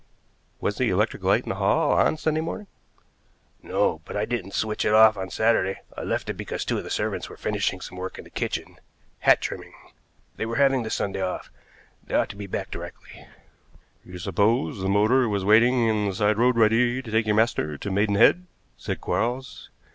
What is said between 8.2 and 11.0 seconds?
the kitchen hat trimming. They were having the